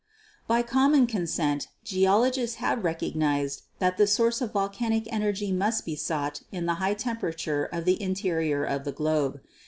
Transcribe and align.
By 0.47 0.63
common 0.63 1.05
consent 1.05 1.67
geologists 1.83 2.55
have 2.55 2.83
recognised 2.83 3.61
that 3.77 3.97
the 3.97 4.07
source 4.07 4.41
of 4.41 4.51
volcanic 4.51 5.03
energy 5.13 5.51
must 5.51 5.85
be 5.85 5.95
sought 5.95 6.41
in 6.51 6.65
the 6.65 6.73
high 6.81 6.95
tem 6.95 7.17
perature 7.17 7.69
of 7.71 7.85
the 7.85 8.01
interior 8.01 8.63
of 8.63 8.83
the 8.83 8.91
globe. 8.93 9.41